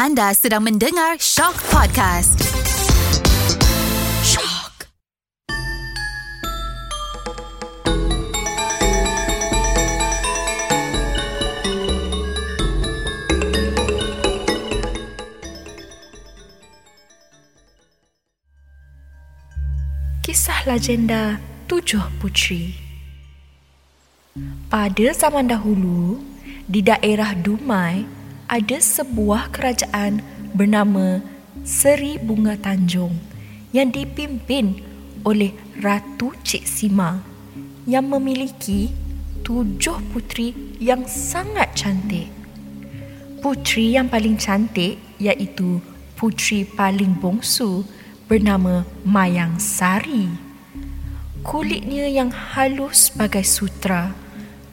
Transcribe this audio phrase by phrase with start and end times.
[0.00, 2.40] Anda sedang mendengar Shock Podcast.
[4.24, 4.88] Shock.
[20.24, 21.36] Kisah legenda
[21.68, 22.72] Tujuh Putri
[24.72, 26.24] Pada zaman dahulu,
[26.64, 28.19] di daerah Dumai,
[28.50, 30.26] ada sebuah kerajaan
[30.58, 31.22] bernama
[31.62, 33.14] Seri Bunga Tanjung
[33.70, 34.82] yang dipimpin
[35.22, 37.22] oleh Ratu Cik Sima
[37.86, 38.90] yang memiliki
[39.46, 40.50] tujuh putri
[40.82, 42.26] yang sangat cantik.
[43.38, 45.78] Putri yang paling cantik iaitu
[46.18, 47.86] putri paling bongsu
[48.26, 50.26] bernama Mayang Sari.
[51.46, 54.10] Kulitnya yang halus bagai sutra,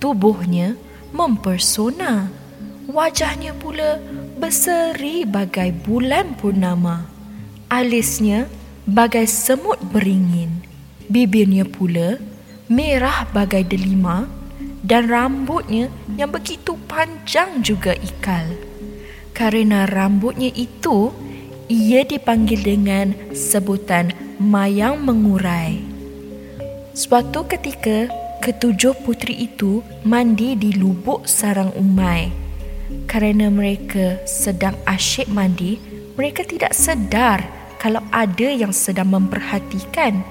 [0.00, 0.80] tubuhnya
[1.12, 2.45] mempersona.
[2.86, 3.98] Wajahnya pula
[4.38, 7.10] berseri bagai bulan purnama.
[7.66, 8.46] Alisnya
[8.86, 10.62] bagai semut beringin.
[11.10, 12.14] Bibirnya pula
[12.70, 14.30] merah bagai delima
[14.86, 18.54] dan rambutnya yang begitu panjang juga ikal.
[19.34, 21.10] Karena rambutnya itu,
[21.66, 25.82] ia dipanggil dengan sebutan mayang mengurai.
[26.94, 28.06] Suatu ketika,
[28.46, 32.45] ketujuh putri itu mandi di lubuk sarang umai.
[33.10, 35.78] Kerana mereka sedang asyik mandi,
[36.14, 37.42] mereka tidak sedar
[37.82, 40.22] kalau ada yang sedang memperhatikan,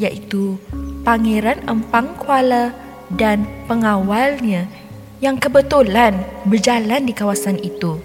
[0.00, 0.56] iaitu
[1.04, 2.72] Pangeran Empang Kuala
[3.12, 4.68] dan pengawalnya
[5.20, 8.00] yang kebetulan berjalan di kawasan itu.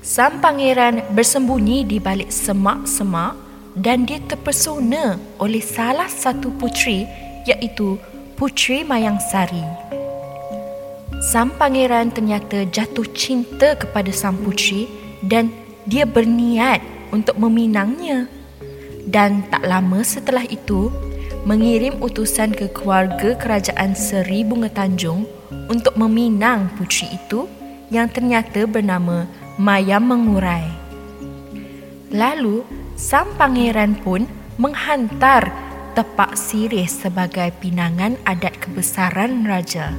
[0.00, 3.36] Sang pangeran bersembunyi di balik semak-semak
[3.76, 7.04] dan dia terpesona oleh salah satu putri
[7.44, 8.00] iaitu
[8.40, 9.99] Putri Mayang Sari.
[11.20, 14.88] Sang pangeran ternyata jatuh cinta kepada sang putri
[15.20, 15.52] dan
[15.84, 16.80] dia berniat
[17.12, 18.24] untuk meminangnya.
[19.04, 20.88] Dan tak lama setelah itu,
[21.44, 25.28] mengirim utusan ke keluarga kerajaan Seri Bunga Tanjung
[25.68, 27.44] untuk meminang putri itu
[27.92, 29.28] yang ternyata bernama
[29.60, 30.72] Maya Mengurai.
[32.08, 32.64] Lalu,
[32.96, 34.24] sang pangeran pun
[34.56, 35.52] menghantar
[35.92, 39.92] tepak sirih sebagai pinangan adat kebesaran raja.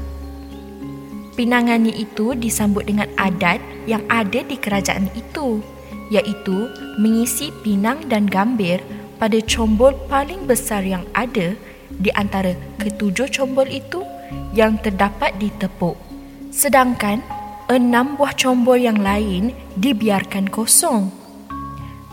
[1.32, 5.64] Pinangannya itu disambut dengan adat yang ada di kerajaan itu,
[6.12, 6.68] iaitu
[7.00, 8.84] mengisi pinang dan gambir
[9.16, 11.56] pada combol paling besar yang ada
[11.88, 14.04] di antara ketujuh combol itu
[14.52, 15.96] yang terdapat di tepuk.
[16.52, 17.24] Sedangkan
[17.72, 21.08] enam buah combol yang lain dibiarkan kosong.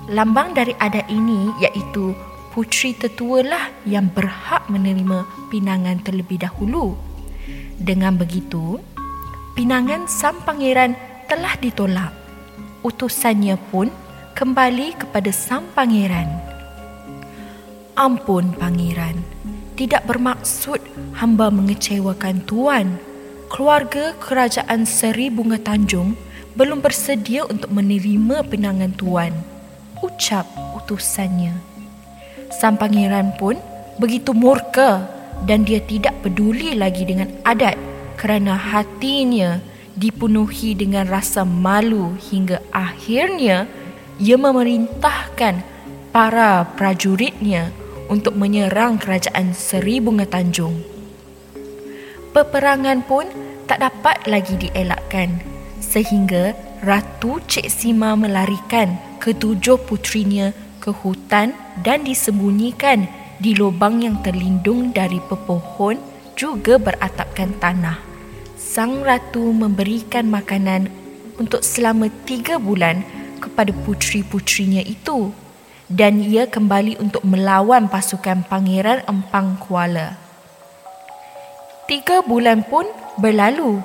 [0.08, 2.14] Lambang dari adat ini iaitu
[2.54, 6.94] putri tetualah yang berhak menerima pinangan terlebih dahulu.
[7.78, 8.78] Dengan begitu,
[9.58, 10.94] pinangan sang pangeran
[11.26, 12.14] telah ditolak.
[12.86, 13.91] Utusannya pun
[14.38, 16.30] kembali kepada sang pangeran.
[17.98, 19.19] Ampun pangeran,
[19.74, 20.78] tidak bermaksud
[21.19, 23.02] hamba mengecewakan tuan.
[23.50, 26.14] Keluarga kerajaan Seri Bunga Tanjung
[26.54, 29.34] belum bersedia untuk menerima pinangan tuan.
[29.98, 30.46] Ucap
[30.78, 31.58] utusannya.
[32.54, 33.58] Sang pangeran pun
[33.98, 35.02] begitu murka
[35.50, 37.88] dan dia tidak peduli lagi dengan adat
[38.18, 39.62] kerana hatinya
[39.94, 43.70] dipenuhi dengan rasa malu hingga akhirnya
[44.18, 45.62] ia memerintahkan
[46.10, 47.70] para prajuritnya
[48.10, 50.82] untuk menyerang kerajaan Seri Bunga Tanjung.
[52.34, 53.26] Peperangan pun
[53.70, 55.38] tak dapat lagi dielakkan
[55.78, 63.06] sehingga Ratu Cik Sima melarikan ketujuh putrinya ke hutan dan disembunyikan
[63.38, 65.98] di lubang yang terlindung dari pepohon
[66.38, 68.07] juga beratapkan tanah
[68.78, 70.86] sang ratu memberikan makanan
[71.34, 73.02] untuk selama tiga bulan
[73.42, 75.34] kepada putri-putrinya itu
[75.90, 80.14] dan ia kembali untuk melawan pasukan Pangeran Empang Kuala.
[81.90, 82.86] Tiga bulan pun
[83.18, 83.82] berlalu,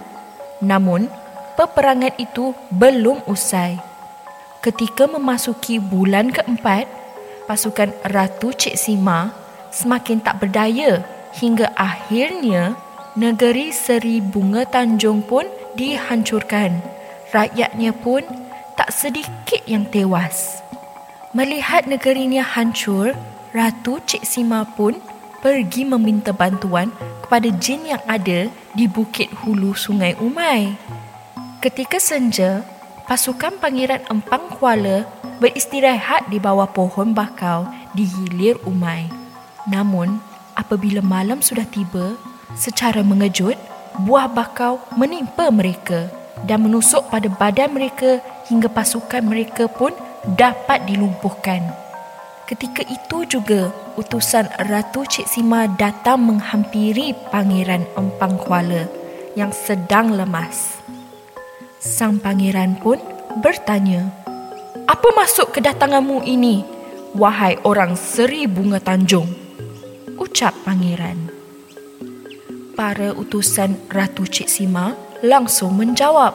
[0.61, 1.09] namun
[1.57, 3.81] peperangan itu belum usai.
[4.61, 6.85] Ketika memasuki bulan keempat,
[7.49, 9.33] pasukan Ratu Cik Sima
[9.73, 11.01] semakin tak berdaya
[11.33, 12.77] hingga akhirnya
[13.13, 15.45] negeri Seri Bunga Tanjung pun
[15.77, 16.81] dihancurkan.
[17.29, 18.25] Rakyatnya pun
[18.73, 20.61] tak sedikit yang tewas.
[21.33, 23.13] Melihat negerinya hancur,
[23.53, 24.97] Ratu Cik Sima pun
[25.45, 26.89] pergi meminta bantuan
[27.25, 30.73] kepada jin yang ada di bukit hulu sungai Umai.
[31.61, 32.65] Ketika senja,
[33.05, 35.05] pasukan Pangeran Empang Kuala
[35.37, 39.09] beristirahat di bawah pohon bakau di hilir Umai.
[39.69, 40.17] Namun,
[40.57, 42.17] apabila malam sudah tiba,
[42.53, 43.57] Secara mengejut,
[44.05, 46.09] buah bakau menimpa mereka
[46.45, 49.93] dan menusuk pada badan mereka hingga pasukan mereka pun
[50.37, 51.65] dapat dilumpuhkan.
[52.45, 58.85] Ketika itu juga utusan Ratu Cik Sima datang menghampiri Pangeran Empang Kuala
[59.33, 60.77] yang sedang lemas.
[61.81, 63.01] Sang pangeran pun
[63.41, 64.13] bertanya,
[64.85, 66.61] "Apa maksud kedatanganmu ini,
[67.17, 69.25] wahai orang Seri Bunga Tanjung?"
[70.21, 71.32] ucap pangeran.
[72.73, 76.33] Para utusan Ratu Cik Sima langsung menjawab,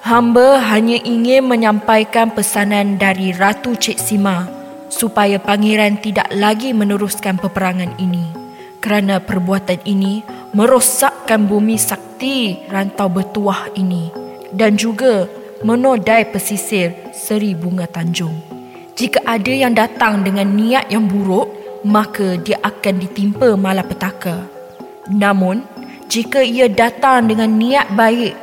[0.00, 4.48] "Hamba hanya ingin menyampaikan pesanan dari Ratu Cik Sima
[4.88, 8.32] supaya pangeran tidak lagi meneruskan peperangan ini
[8.80, 10.24] kerana perbuatan ini
[10.56, 14.08] merosakkan bumi sakti rantau bertuah ini
[14.56, 15.28] dan juga
[15.60, 18.40] menodai pesisir Seri Bunga Tanjung.
[18.96, 21.48] Jika ada yang datang dengan niat yang buruk,
[21.84, 24.51] maka dia akan ditimpa malapetaka.
[25.10, 25.66] Namun,
[26.06, 28.36] jika ia datang dengan niat baik,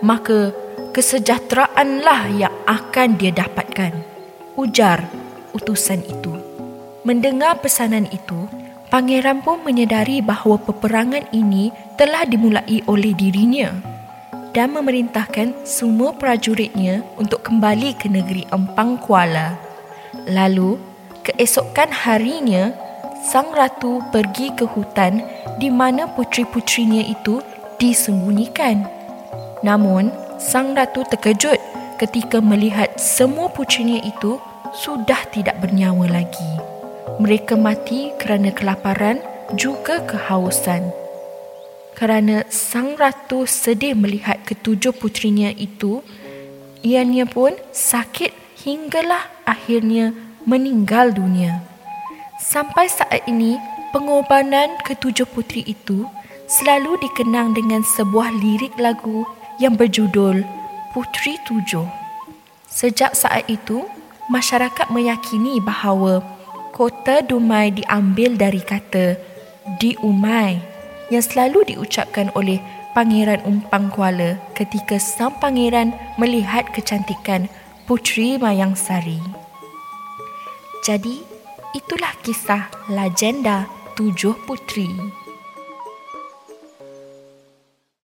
[0.00, 0.54] maka
[0.96, 3.92] kesejahteraanlah yang akan dia dapatkan.
[4.56, 5.04] Ujar
[5.52, 6.32] utusan itu.
[7.04, 8.48] Mendengar pesanan itu,
[8.88, 11.68] pangeran pun menyedari bahawa peperangan ini
[12.00, 13.72] telah dimulai oleh dirinya
[14.56, 19.60] dan memerintahkan semua prajuritnya untuk kembali ke negeri Empang Kuala.
[20.32, 20.80] Lalu,
[21.20, 22.72] keesokan harinya,
[23.26, 25.18] sang ratu pergi ke hutan
[25.58, 27.42] di mana putri-putrinya itu
[27.82, 28.86] disembunyikan.
[29.66, 31.58] Namun, sang ratu terkejut
[31.98, 34.38] ketika melihat semua putrinya itu
[34.70, 36.52] sudah tidak bernyawa lagi.
[37.18, 39.18] Mereka mati kerana kelaparan
[39.58, 41.06] juga kehausan
[41.96, 46.04] kerana sang ratu sedih melihat ketujuh putrinya itu,
[46.84, 48.36] ianya pun sakit
[48.68, 50.12] hinggalah akhirnya
[50.44, 51.64] meninggal dunia.
[52.36, 53.56] Sampai saat ini,
[53.96, 56.04] pengorbanan ketujuh putri itu
[56.44, 59.24] selalu dikenang dengan sebuah lirik lagu
[59.56, 60.44] yang berjudul
[60.92, 61.88] Putri Tujuh.
[62.68, 63.88] Sejak saat itu,
[64.28, 66.20] masyarakat meyakini bahawa
[66.76, 69.16] kota Dumai diambil dari kata
[69.80, 70.60] di Umai
[71.08, 72.60] yang selalu diucapkan oleh
[72.92, 77.48] Pangeran Umpang Kuala ketika sang pangeran melihat kecantikan
[77.88, 79.20] Putri Mayang Sari.
[80.84, 81.35] Jadi,
[81.76, 85.25] itulah kisah legenda Tujuh Putri.